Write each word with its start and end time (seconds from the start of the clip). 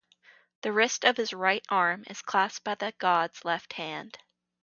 The 0.63 0.71
wrist 0.71 1.03
of 1.05 1.15
his 1.17 1.31
right 1.31 1.63
arm 1.69 2.05
is 2.07 2.23
clasped 2.23 2.63
by 2.65 2.73
the 2.73 2.91
god's 2.97 3.45
left 3.45 3.73
hand. 3.73 4.17